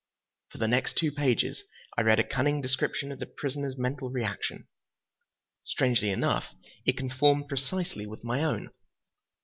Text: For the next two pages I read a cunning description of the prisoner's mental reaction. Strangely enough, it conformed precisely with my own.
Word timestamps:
For 0.49 0.57
the 0.57 0.67
next 0.67 0.97
two 0.97 1.11
pages 1.11 1.61
I 1.95 2.01
read 2.01 2.17
a 2.17 2.23
cunning 2.23 2.59
description 2.59 3.11
of 3.11 3.19
the 3.19 3.27
prisoner's 3.27 3.77
mental 3.77 4.09
reaction. 4.09 4.67
Strangely 5.63 6.09
enough, 6.09 6.55
it 6.87 6.97
conformed 6.97 7.47
precisely 7.47 8.07
with 8.07 8.23
my 8.23 8.43
own. 8.43 8.71